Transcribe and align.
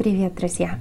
Привет, 0.00 0.34
друзья! 0.34 0.78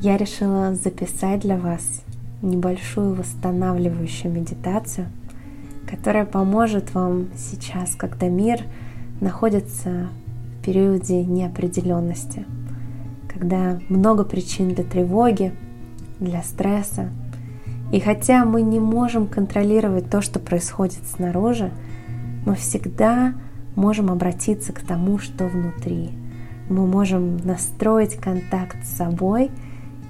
Я 0.00 0.16
решила 0.16 0.74
записать 0.74 1.42
для 1.42 1.56
вас 1.56 2.02
небольшую 2.42 3.14
восстанавливающую 3.14 4.32
медитацию, 4.32 5.06
которая 5.88 6.24
поможет 6.24 6.92
вам 6.92 7.28
сейчас, 7.36 7.94
когда 7.94 8.26
мир 8.26 8.62
находится 9.20 10.08
в 10.58 10.64
периоде 10.64 11.24
неопределенности, 11.24 12.46
когда 13.32 13.78
много 13.88 14.24
причин 14.24 14.74
для 14.74 14.82
тревоги, 14.82 15.54
для 16.18 16.42
стресса. 16.42 17.10
И 17.92 18.00
хотя 18.00 18.44
мы 18.44 18.62
не 18.62 18.80
можем 18.80 19.28
контролировать 19.28 20.10
то, 20.10 20.20
что 20.20 20.40
происходит 20.40 21.06
снаружи, 21.06 21.70
мы 22.44 22.56
всегда 22.56 23.34
можем 23.76 24.10
обратиться 24.10 24.72
к 24.72 24.80
тому, 24.80 25.20
что 25.20 25.46
внутри. 25.46 26.10
Мы 26.72 26.86
можем 26.86 27.36
настроить 27.44 28.16
контакт 28.16 28.82
с 28.82 28.96
собой, 28.96 29.50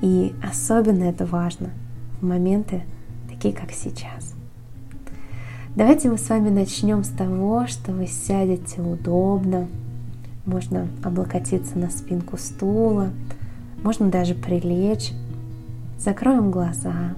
и 0.00 0.32
особенно 0.48 1.02
это 1.02 1.26
важно 1.26 1.70
в 2.20 2.24
моменты 2.24 2.82
такие, 3.28 3.52
как 3.52 3.72
сейчас. 3.72 4.32
Давайте 5.74 6.08
мы 6.08 6.18
с 6.18 6.28
вами 6.28 6.50
начнем 6.50 7.02
с 7.02 7.08
того, 7.08 7.66
что 7.66 7.90
вы 7.90 8.06
сядете 8.06 8.80
удобно, 8.80 9.66
можно 10.46 10.86
облокотиться 11.02 11.76
на 11.76 11.90
спинку 11.90 12.36
стула, 12.36 13.10
можно 13.82 14.08
даже 14.08 14.36
прилечь, 14.36 15.12
закроем 15.98 16.52
глаза 16.52 17.16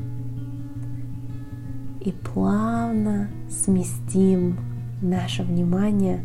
и 2.01 2.13
плавно 2.13 3.29
сместим 3.51 4.57
наше 5.03 5.43
внимание 5.43 6.25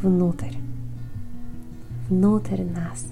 внутрь, 0.00 0.54
внутрь 2.08 2.62
нас. 2.62 3.06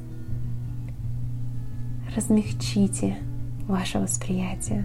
Размягчите 2.14 3.16
ваше 3.66 3.98
восприятие. 3.98 4.84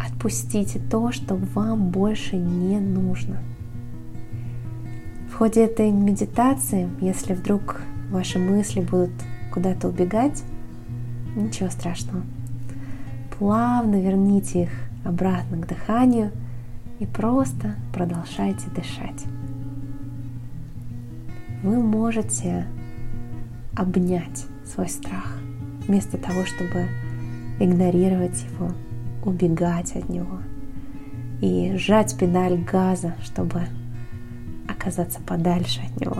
Отпустите 0.00 0.78
то, 0.78 1.12
что 1.12 1.34
вам 1.34 1.90
больше 1.90 2.36
не 2.36 2.80
нужно. 2.80 3.38
В 5.30 5.36
ходе 5.36 5.64
этой 5.64 5.90
медитации, 5.90 6.88
если 7.00 7.34
вдруг 7.34 7.80
ваши 8.10 8.38
мысли 8.38 8.80
будут 8.80 9.12
куда-то 9.52 9.88
убегать, 9.88 10.42
ничего 11.36 11.70
страшного. 11.70 12.22
Плавно 13.38 14.00
верните 14.00 14.64
их 14.64 14.70
обратно 15.04 15.58
к 15.58 15.66
дыханию– 15.66 16.30
и 17.00 17.06
просто 17.06 17.74
продолжайте 17.92 18.68
дышать. 18.74 19.24
Вы 21.64 21.78
можете 21.78 22.66
обнять 23.74 24.44
свой 24.66 24.86
страх 24.86 25.38
вместо 25.88 26.18
того, 26.18 26.44
чтобы 26.44 26.88
игнорировать 27.58 28.44
его, 28.52 28.70
убегать 29.24 29.96
от 29.96 30.10
него 30.10 30.40
и 31.40 31.74
сжать 31.78 32.18
педаль 32.18 32.62
газа, 32.62 33.14
чтобы 33.22 33.62
оказаться 34.68 35.20
подальше 35.22 35.80
от 35.80 35.98
него. 35.98 36.18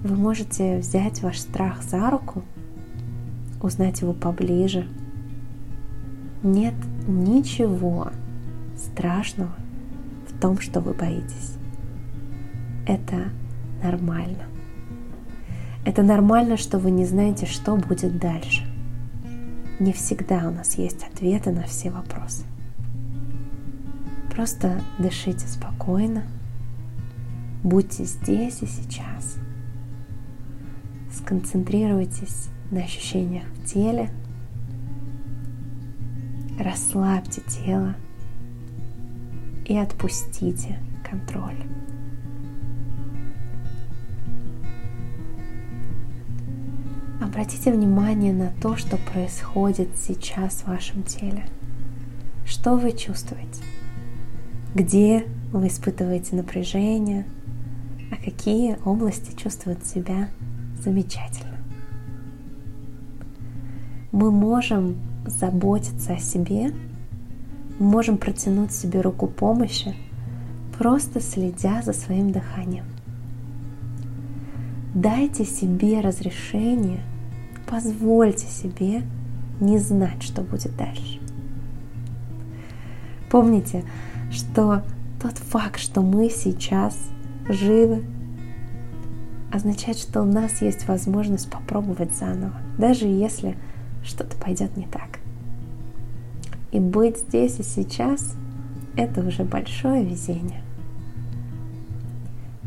Вы 0.00 0.16
можете 0.16 0.78
взять 0.78 1.20
ваш 1.20 1.38
страх 1.38 1.82
за 1.82 2.08
руку, 2.08 2.42
узнать 3.60 4.00
его 4.00 4.14
поближе. 4.14 4.88
Нет 6.42 6.74
ничего, 7.06 8.12
страшного 8.78 9.54
в 10.26 10.40
том, 10.40 10.58
что 10.58 10.80
вы 10.80 10.94
боитесь. 10.94 11.58
Это 12.86 13.24
нормально. 13.84 14.44
Это 15.84 16.02
нормально, 16.02 16.56
что 16.56 16.78
вы 16.78 16.90
не 16.90 17.04
знаете, 17.04 17.46
что 17.46 17.76
будет 17.76 18.18
дальше. 18.18 18.62
Не 19.78 19.92
всегда 19.92 20.48
у 20.48 20.50
нас 20.50 20.78
есть 20.78 21.04
ответы 21.04 21.50
на 21.50 21.64
все 21.64 21.90
вопросы. 21.90 22.44
Просто 24.30 24.80
дышите 24.98 25.46
спокойно, 25.46 26.24
будьте 27.62 28.04
здесь 28.04 28.62
и 28.62 28.66
сейчас. 28.66 29.36
Сконцентрируйтесь 31.12 32.48
на 32.70 32.80
ощущениях 32.80 33.44
в 33.44 33.66
теле, 33.66 34.10
расслабьте 36.58 37.42
тело, 37.42 37.94
и 39.66 39.76
отпустите 39.76 40.78
контроль. 41.08 41.56
Обратите 47.24 47.72
внимание 47.72 48.34
на 48.34 48.52
то, 48.60 48.76
что 48.76 48.98
происходит 48.98 49.96
сейчас 49.96 50.56
в 50.56 50.66
вашем 50.66 51.02
теле. 51.04 51.46
Что 52.44 52.76
вы 52.76 52.92
чувствуете? 52.92 53.62
Где 54.74 55.24
вы 55.50 55.68
испытываете 55.68 56.36
напряжение? 56.36 57.24
А 58.12 58.16
какие 58.16 58.76
области 58.84 59.34
чувствуют 59.34 59.86
себя 59.86 60.28
замечательно? 60.78 61.56
Мы 64.12 64.30
можем 64.30 64.96
заботиться 65.26 66.12
о 66.12 66.18
себе 66.18 66.74
мы 67.78 67.86
можем 67.86 68.18
протянуть 68.18 68.72
себе 68.72 69.00
руку 69.00 69.26
помощи, 69.26 69.94
просто 70.78 71.20
следя 71.20 71.82
за 71.82 71.92
своим 71.92 72.30
дыханием. 72.30 72.84
Дайте 74.94 75.44
себе 75.44 76.00
разрешение, 76.00 77.00
позвольте 77.66 78.46
себе 78.46 79.02
не 79.60 79.78
знать, 79.78 80.22
что 80.22 80.42
будет 80.42 80.76
дальше. 80.76 81.20
Помните, 83.30 83.84
что 84.30 84.84
тот 85.20 85.38
факт, 85.38 85.78
что 85.78 86.02
мы 86.02 86.30
сейчас 86.30 86.96
живы, 87.48 88.04
означает, 89.52 89.98
что 89.98 90.22
у 90.22 90.24
нас 90.24 90.62
есть 90.62 90.88
возможность 90.88 91.50
попробовать 91.50 92.14
заново, 92.14 92.54
даже 92.78 93.06
если 93.06 93.56
что-то 94.02 94.36
пойдет 94.36 94.76
не 94.76 94.86
так. 94.86 95.20
И 96.72 96.80
быть 96.80 97.18
здесь 97.18 97.60
и 97.60 97.62
сейчас— 97.62 98.34
это 98.96 99.20
уже 99.20 99.44
большое 99.44 100.04
везение. 100.04 100.60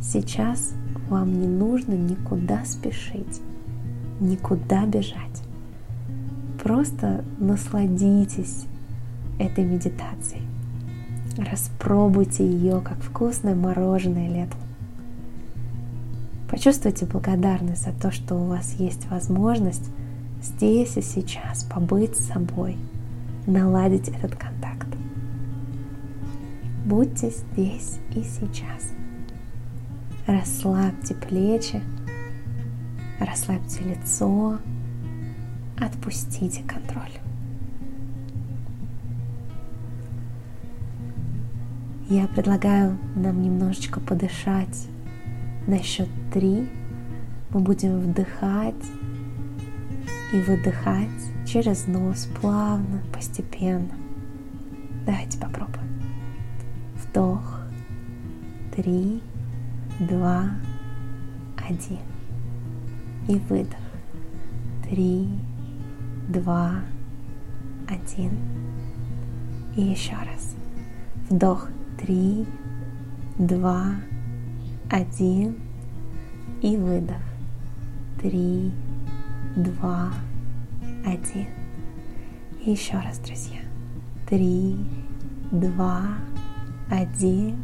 Сейчас 0.02 0.74
вам 1.10 1.42
не 1.42 1.48
нужно 1.48 1.94
никуда 1.94 2.64
спешить, 2.66 3.42
никуда 4.20 4.86
бежать. 4.86 5.44
Просто 6.64 7.24
насладитесь 7.38 8.66
этой 9.40 9.64
медитацией. 9.64 10.44
Распробуйте 11.38 12.46
ее, 12.46 12.82
как 12.82 12.98
вкусное 13.00 13.56
мороженое 13.56 14.30
летом. 14.30 14.60
Почувствуйте 16.50 17.06
благодарность 17.06 17.84
за 17.84 17.92
то, 17.92 18.12
что 18.12 18.36
у 18.36 18.48
вас 18.48 18.74
есть 18.80 19.08
возможность 19.10 19.90
здесь 20.42 20.98
и 20.98 21.02
сейчас 21.02 21.64
побыть 21.64 22.16
с 22.18 22.28
собой– 22.28 22.78
наладить 23.48 24.10
этот 24.10 24.36
контакт. 24.36 24.88
Будьте 26.86 27.32
здесь 27.32 27.98
и 28.14 28.22
сейчас. 28.22 28.92
Расслабьте 30.28 31.16
плечи, 31.16 31.82
расслабьте 33.20 33.84
лицо, 33.84 34.60
отпустите 35.80 36.64
контроль. 36.64 37.12
Я 42.10 42.28
предлагаю 42.28 42.98
нам 43.16 43.42
немножечко 43.42 44.00
подышать 44.00 44.88
на 45.68 45.84
счет 45.84 46.08
три. 46.34 46.70
Мы 47.50 47.60
будем 47.60 48.00
вдыхать 48.00 48.76
и 50.34 50.40
выдыхать 50.40 51.10
через 51.46 51.86
нос 51.88 52.30
плавно, 52.40 53.02
постепенно. 53.14 53.96
Давайте 55.06 55.38
попробуем. 55.38 55.88
Вдох. 56.96 57.62
Три, 58.76 59.22
два, 60.00 60.52
один. 61.58 62.17
И 63.28 63.36
выдох. 63.50 63.78
Три, 64.84 65.28
два, 66.30 66.82
один. 67.90 68.32
И 69.76 69.82
еще 69.82 70.14
раз. 70.14 70.56
Вдох. 71.30 71.68
Три, 72.00 72.46
два, 73.38 73.96
один. 74.90 75.58
И 76.62 76.78
выдох. 76.78 77.22
Три, 78.22 78.72
два, 79.58 80.14
один. 81.06 81.48
И 82.64 82.72
еще 82.72 82.98
раз, 82.98 83.20
друзья. 83.20 83.60
Три, 84.30 84.78
два, 85.52 86.02
один. 86.90 87.58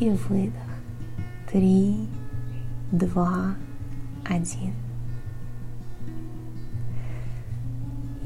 И 0.00 0.10
выдох. 0.10 0.52
Три, 1.52 2.08
два, 2.90 3.54
один. 3.54 3.65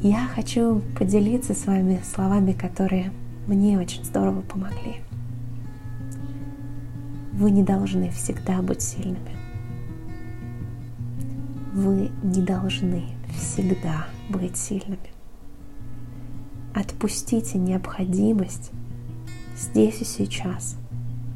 Я 0.02 0.26
хочу 0.34 0.80
поделиться 0.98 1.52
с 1.52 1.66
вами 1.66 2.00
словами, 2.14 2.52
которые 2.52 3.12
мне 3.46 3.78
очень 3.78 4.02
здорово 4.02 4.40
помогли. 4.40 5.02
Вы 7.34 7.50
не 7.50 7.62
должны 7.62 8.10
всегда 8.10 8.62
быть 8.62 8.80
сильными. 8.80 9.36
Вы 11.74 12.10
не 12.22 12.40
должны 12.42 13.04
всегда 13.38 14.06
быть 14.30 14.56
сильными. 14.56 15.10
Отпустите 16.74 17.58
необходимость 17.58 18.70
здесь 19.54 20.00
и 20.00 20.04
сейчас 20.04 20.76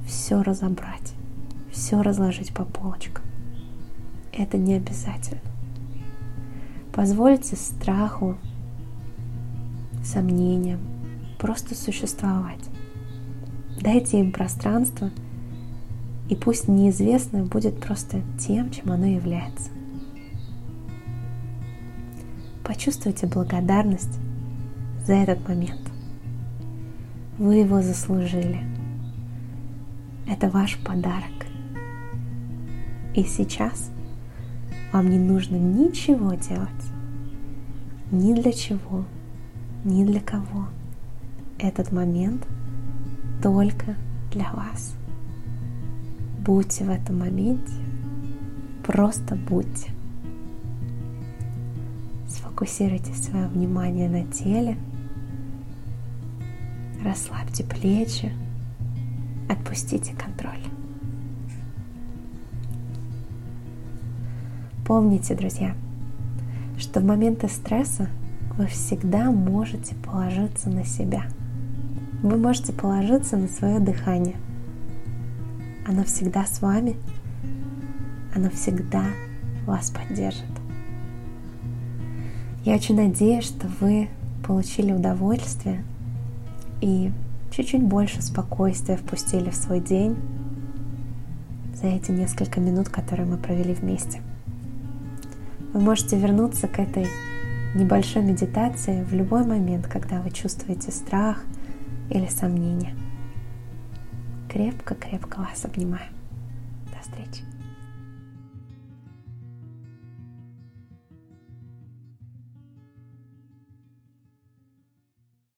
все 0.06 0.42
разобрать, 0.42 1.12
все 1.70 2.00
разложить 2.00 2.54
по 2.54 2.64
полочкам. 2.64 3.24
Это 4.36 4.58
не 4.58 4.74
обязательно. 4.74 5.40
Позвольте 6.92 7.54
страху, 7.54 8.36
сомнениям 10.02 10.80
просто 11.38 11.74
существовать. 11.74 12.60
Дайте 13.80 14.18
им 14.20 14.32
пространство, 14.32 15.10
и 16.28 16.34
пусть 16.34 16.68
неизвестное 16.68 17.44
будет 17.44 17.80
просто 17.80 18.22
тем, 18.38 18.70
чем 18.70 18.90
оно 18.90 19.06
является. 19.06 19.70
Почувствуйте 22.64 23.26
благодарность 23.26 24.18
за 25.06 25.12
этот 25.12 25.46
момент. 25.48 25.92
Вы 27.38 27.56
его 27.56 27.82
заслужили. 27.82 28.62
Это 30.26 30.48
ваш 30.48 30.78
подарок. 30.78 31.46
И 33.14 33.22
сейчас 33.24 33.90
вам 34.94 35.10
не 35.10 35.18
нужно 35.18 35.56
ничего 35.56 36.34
делать. 36.34 36.70
Ни 38.12 38.32
для 38.32 38.52
чего, 38.52 39.04
ни 39.82 40.04
для 40.04 40.20
кого. 40.20 40.68
Этот 41.58 41.90
момент 41.90 42.46
только 43.42 43.96
для 44.30 44.52
вас. 44.52 44.94
Будьте 46.46 46.84
в 46.84 46.90
этом 46.90 47.18
моменте, 47.18 47.72
просто 48.86 49.34
будьте. 49.34 49.90
Сфокусируйте 52.28 53.12
свое 53.14 53.48
внимание 53.48 54.08
на 54.08 54.24
теле, 54.32 54.76
расслабьте 57.02 57.64
плечи, 57.64 58.32
отпустите 59.48 60.14
контроль. 60.14 60.62
Помните, 64.84 65.34
друзья, 65.34 65.74
что 66.76 67.00
в 67.00 67.04
моменты 67.04 67.48
стресса 67.48 68.06
вы 68.58 68.66
всегда 68.66 69.30
можете 69.30 69.94
положиться 69.94 70.68
на 70.68 70.84
себя. 70.84 71.24
Вы 72.22 72.36
можете 72.36 72.74
положиться 72.74 73.38
на 73.38 73.48
свое 73.48 73.78
дыхание. 73.78 74.36
Оно 75.86 76.04
всегда 76.04 76.44
с 76.44 76.60
вами, 76.60 76.96
оно 78.34 78.50
всегда 78.50 79.04
вас 79.64 79.88
поддержит. 79.88 80.44
Я 82.66 82.74
очень 82.74 82.96
надеюсь, 82.96 83.44
что 83.44 83.66
вы 83.80 84.10
получили 84.46 84.92
удовольствие 84.92 85.82
и 86.82 87.10
чуть-чуть 87.50 87.82
больше 87.82 88.20
спокойствия 88.20 88.98
впустили 88.98 89.48
в 89.48 89.54
свой 89.54 89.80
день 89.80 90.14
за 91.74 91.86
эти 91.86 92.10
несколько 92.10 92.60
минут, 92.60 92.90
которые 92.90 93.26
мы 93.26 93.38
провели 93.38 93.72
вместе. 93.72 94.20
Вы 95.74 95.80
можете 95.80 96.16
вернуться 96.16 96.68
к 96.68 96.78
этой 96.78 97.08
небольшой 97.74 98.22
медитации 98.22 99.02
в 99.02 99.12
любой 99.12 99.44
момент, 99.44 99.88
когда 99.88 100.20
вы 100.20 100.30
чувствуете 100.30 100.92
страх 100.92 101.42
или 102.10 102.28
сомнение. 102.28 102.94
Крепко-крепко 104.48 105.40
вас 105.40 105.64
обнимаю. 105.64 106.13